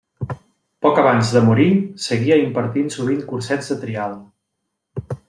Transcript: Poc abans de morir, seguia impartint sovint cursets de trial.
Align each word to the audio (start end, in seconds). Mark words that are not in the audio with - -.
Poc 0.85 1.01
abans 1.01 1.33
de 1.35 1.43
morir, 1.49 1.67
seguia 2.07 2.39
impartint 2.45 2.89
sovint 2.97 3.21
cursets 3.29 3.71
de 3.73 3.79
trial. 3.85 4.17